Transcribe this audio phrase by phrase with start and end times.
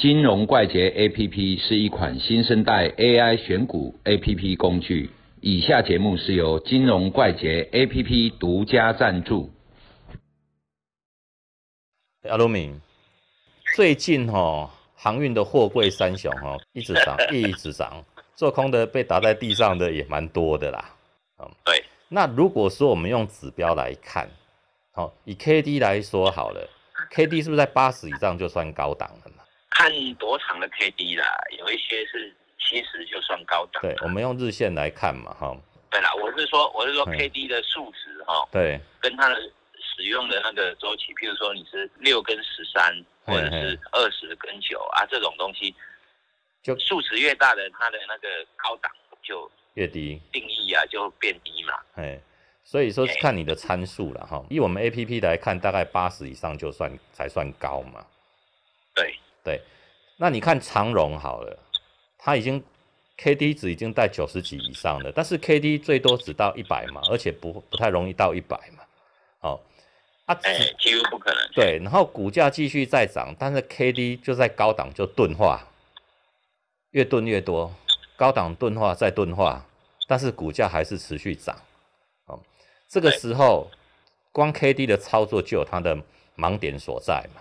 [0.00, 5.10] 金融怪杰 APP 是一款新生代 AI 选股 APP 工具。
[5.42, 9.50] 以下节目是由金融怪杰 APP 独家赞助。
[12.30, 12.80] 阿鲁敏，
[13.76, 18.02] 最近哈航运的货柜三雄哈一直涨， 一直涨，
[18.34, 20.96] 做空的被打在地上的也蛮多的啦。
[21.42, 21.84] 嗯，对。
[22.08, 24.26] 那如果说我们用指标来看，
[24.92, 26.66] 好，以 K D 来说好了
[27.10, 29.39] ，K D 是不是在八十以上就算高档了嘛？
[29.70, 31.24] 看多长的 K D 啦，
[31.58, 32.34] 有一些是。
[32.62, 33.80] 七十就算高档。
[33.82, 35.56] 对，我们用日线来看嘛，哈。
[35.90, 38.46] 对啦，我是说，我是说 K D 的数值哈。
[38.52, 38.78] 对。
[39.00, 39.34] 跟它的
[39.80, 45.74] 使用的那个周期，譬如说你是六跟十三，或者是二十跟九啊，这种东西，
[46.62, 50.20] 就数值越大的，它的那个高档就越低。
[50.30, 51.74] 定义啊，就变低嘛。
[51.96, 52.20] 哎，
[52.62, 54.44] 所以说是看你的参数了哈。
[54.50, 58.06] 以我们 A P P 来看，大概八十以上就算才算高嘛。
[58.94, 59.60] 对对，
[60.16, 61.58] 那你看长荣好了。
[62.22, 62.62] 它已经
[63.16, 68.84] K D 值已经在九十几以上了，但是 K D 最多只到一百嘛，而且不不太容易到一百嘛。
[69.40, 69.60] 哦，
[70.26, 70.34] 啊，
[70.78, 71.50] 几乎不可能。
[71.54, 75.66] 对，然后股价继续再涨，但是 K D 就在高档就钝化，
[76.90, 77.74] 越钝越多，
[78.16, 79.64] 高档钝化再钝化，
[80.06, 81.56] 但是股价还是持续涨。
[82.26, 82.38] 哦，
[82.86, 83.70] 这个时候
[84.30, 85.96] 光 K D 的操作就有它的
[86.36, 87.40] 盲点所在嘛。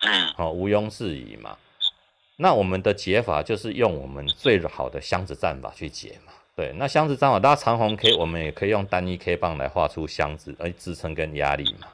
[0.00, 1.56] 嗯，哦，毋庸置疑嘛。
[2.36, 6.32] 那我们的解法就是用我们最好的箱子战法去解嘛。
[6.54, 11.88] 对，那箱子战法，大家长红 K，我们也可以用单一 K 棒来画出箱子，而支撑跟压力嘛，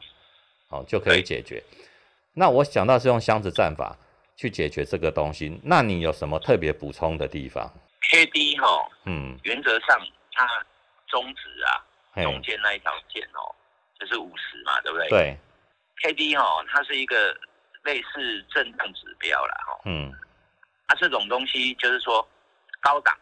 [0.68, 1.62] 好就可以解决。
[2.34, 3.96] 那我想到是用箱子战法
[4.36, 7.72] 去解决这个东西，那你有什么特别补充的地方
[8.10, 8.66] ？K D 哈，
[9.04, 9.98] 嗯，原则上
[10.32, 10.48] 它
[11.08, 13.54] 中值啊，中间那一条线哦，
[13.98, 15.08] 就是五十嘛，对不对？
[15.08, 15.36] 对
[16.02, 17.36] ，K D 哈，它是一个
[17.84, 20.12] 类似震荡指标了哈，嗯。
[20.86, 22.26] 啊这种东西就是说
[22.80, 23.16] 高档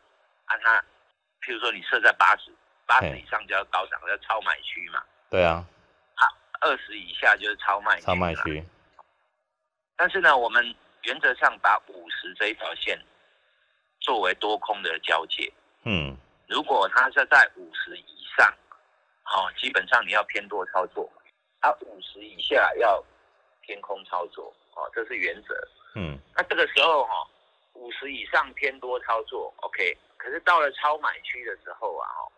[0.46, 0.84] 啊，它
[1.42, 2.50] 譬如说你设在八十，
[2.86, 5.02] 八十以上就要高档，要超买区嘛。
[5.30, 5.64] 对啊。
[6.14, 6.26] 啊，
[6.60, 8.00] 二十以下就是超卖。
[8.00, 8.64] 超卖区。
[9.96, 12.98] 但是呢，我们原则上把五十这一条线
[14.00, 15.52] 作为多空的交界。
[15.84, 16.16] 嗯。
[16.48, 18.52] 如果它是在五十以上，
[19.22, 21.08] 好，基本上你要偏多操作；
[21.60, 23.02] 啊，五十以下要
[23.70, 24.52] 偏空操作。
[24.74, 25.54] 哦，这是原则。
[25.94, 26.18] 嗯。
[26.34, 27.24] 那这个时候哈。
[27.74, 29.96] 五十以上偏多操作，OK。
[30.18, 32.28] 可是到了超买区的时候啊，哦，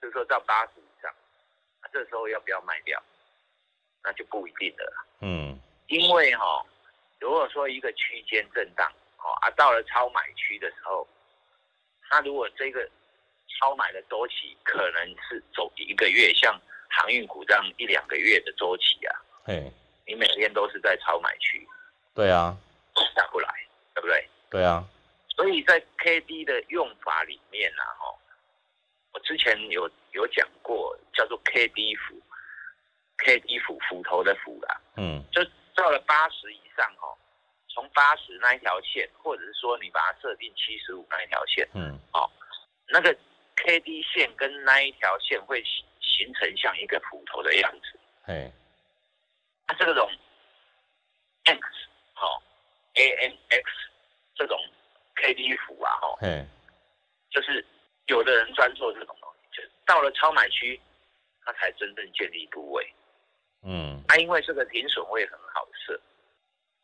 [0.00, 1.14] 就是说到八十以上，
[1.80, 3.00] 那这时候要不要卖掉？
[4.02, 5.06] 那就不一定了。
[5.20, 6.64] 嗯，因为哈，
[7.20, 11.06] 如果说一个区间震荡，哦啊，到了超买区的时候，
[12.08, 12.88] 它如果这个
[13.60, 16.58] 超买的周期可能是走一个月，像
[16.88, 19.14] 航运股这样一两个月的周期啊，
[19.44, 19.70] 嘿，
[20.10, 21.64] 你每天都是在超买区，
[22.14, 22.56] 对啊，
[23.14, 23.48] 下不来，
[23.94, 24.28] 对不对？
[24.50, 24.84] 对啊，
[25.36, 28.12] 所以在 K D 的用法里面呢，哈，
[29.12, 32.20] 我之前有有讲过，叫做 K D 斧
[33.18, 35.44] ，K D 斧斧头的斧啦，嗯，就
[35.76, 37.14] 到了八十以上，哦，
[37.68, 42.28] 从八十那一条线，或者是说你把它设定七十五那一条线，嗯，哦，
[42.88, 43.16] 那个
[43.54, 45.62] K D 线跟那一条线会
[46.00, 48.50] 形成像一个斧头的样子，嘿，
[49.72, 50.10] 它这种
[51.44, 51.60] X，
[52.14, 52.42] 好
[52.94, 53.70] ，A N X。
[54.36, 54.58] 这种
[55.16, 56.16] K D 服啊，哈，
[57.30, 57.62] 就是
[58.06, 60.80] 有的人专做这种东西，就到了超买区，
[61.44, 62.90] 他才真正建立部位。
[63.62, 65.92] 嗯，他因为这个停损位很好设，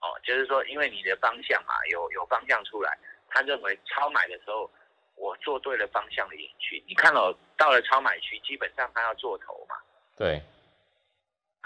[0.00, 2.98] 哦，就是说因为你的方向嘛，有有方向出来，
[3.30, 4.70] 他认为超买的时候，
[5.14, 6.84] 我做对了方向的引去。
[6.86, 9.76] 你看到到了超买区，基本上他要做头嘛。
[10.14, 10.42] 对，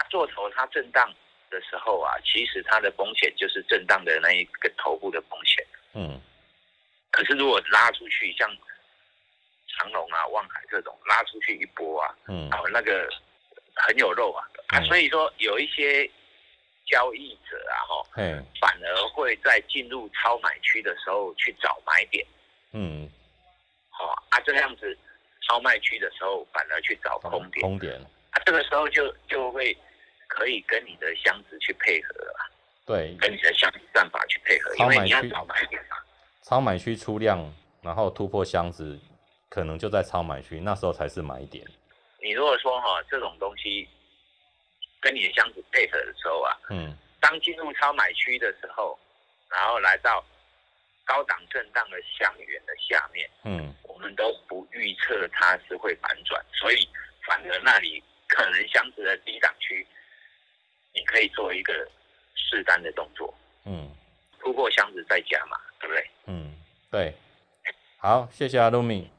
[0.09, 1.13] 做头它震荡
[1.49, 5.65] 的时候啊，其实它的风险就是震荡的那一个头部的风险。
[5.93, 6.19] 嗯，
[7.11, 8.49] 可是如果拉出去，像
[9.67, 13.09] 长隆啊、望海这种拉出去一波啊，嗯，哦，那个
[13.75, 16.09] 很有肉啊，啊，所以说有一些
[16.85, 22.25] 交易者啊，哈，嗯反而会在进入超买区的时候去找买点，
[22.73, 23.09] 嗯，
[23.89, 24.97] 好啊，这样子
[25.47, 27.93] 超卖区的时候反而去找空点，空点，
[28.31, 29.75] 啊，这个时候就就会
[30.31, 32.47] 可以跟你的箱子去配合啊。
[32.85, 35.97] 对，跟你的箱子算法去配合，因为你要找买点嘛。
[36.41, 38.97] 超买区出量，然后突破箱子，
[39.49, 41.65] 可能就在超买区，那时候才是买点。
[42.23, 43.87] 你如果说哈，这种东西
[44.99, 48.97] 跟你的箱子配合的时候啊，嗯，当进入超买区的时候，
[49.49, 50.23] 然后来到
[51.05, 56.87] 高档震荡的箱源的下面，嗯，我们都不预测它是会反转，所以
[57.27, 59.85] 反而那里可能箱子的低档区，
[60.93, 61.73] 你可以做一个。
[62.33, 63.33] 适当的动作，
[63.63, 63.89] 嗯，
[64.41, 66.09] 突突破箱子再加嘛，对不对？
[66.25, 66.53] 嗯，
[66.89, 67.13] 对。
[67.97, 69.09] 好，谢谢阿露米。